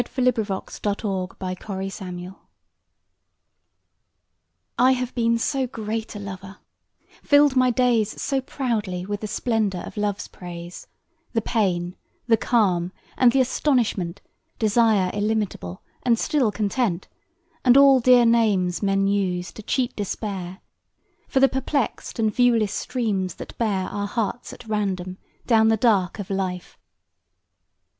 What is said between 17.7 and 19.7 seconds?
all dear names men use, to